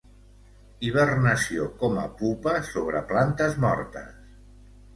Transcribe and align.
Hibernació 0.87 1.67
com 1.83 2.01
a 2.05 2.07
pupa 2.23 2.55
sobre 2.73 3.05
plantes 3.15 3.63
mortes. 3.69 4.13